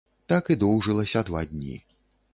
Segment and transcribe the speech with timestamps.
[0.31, 1.77] Так і доўжылася два дні.